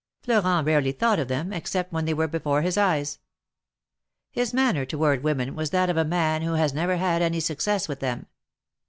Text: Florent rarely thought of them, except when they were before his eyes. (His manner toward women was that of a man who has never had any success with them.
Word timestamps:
Florent 0.23 0.65
rarely 0.65 0.91
thought 0.91 1.19
of 1.19 1.27
them, 1.27 1.53
except 1.53 1.93
when 1.93 2.05
they 2.05 2.13
were 2.15 2.27
before 2.27 2.63
his 2.63 2.75
eyes. 2.75 3.19
(His 4.31 4.51
manner 4.51 4.83
toward 4.83 5.21
women 5.21 5.53
was 5.55 5.69
that 5.69 5.91
of 5.91 5.97
a 5.97 6.03
man 6.03 6.41
who 6.41 6.53
has 6.53 6.73
never 6.73 6.97
had 6.97 7.21
any 7.21 7.39
success 7.39 7.87
with 7.87 7.99
them. 7.99 8.25